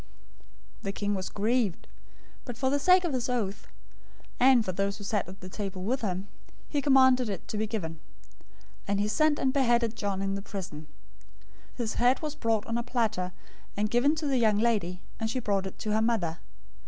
014:009 0.79 0.81
The 0.81 0.91
king 0.93 1.13
was 1.13 1.29
grieved, 1.29 1.87
but 2.43 2.57
for 2.57 2.71
the 2.71 2.79
sake 2.79 3.03
of 3.03 3.13
his 3.13 3.29
oaths, 3.29 3.67
and 4.39 4.67
of 4.67 4.75
those 4.75 4.97
who 4.97 5.03
sat 5.03 5.27
at 5.27 5.41
the 5.41 5.47
table 5.47 5.83
with 5.83 6.01
him, 6.01 6.27
he 6.67 6.81
commanded 6.81 7.29
it 7.29 7.47
to 7.49 7.55
be 7.55 7.67
given, 7.67 7.99
014:010 7.99 7.99
and 8.87 8.99
he 8.99 9.07
sent 9.07 9.37
and 9.37 9.53
beheaded 9.53 9.95
John 9.95 10.23
in 10.23 10.33
the 10.33 10.41
prison. 10.41 10.87
014:011 11.73 11.77
His 11.77 11.93
head 11.93 12.19
was 12.23 12.33
brought 12.33 12.65
on 12.65 12.79
a 12.79 12.81
platter, 12.81 13.31
and 13.77 13.91
given 13.91 14.15
to 14.15 14.25
the 14.25 14.37
young 14.39 14.57
lady: 14.57 15.03
and 15.19 15.29
she 15.29 15.37
brought 15.39 15.67
it 15.67 15.77
to 15.77 15.91
her 15.91 16.01
mother. 16.01 16.39